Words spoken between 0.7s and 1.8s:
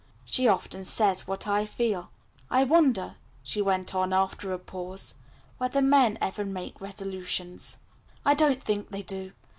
says what I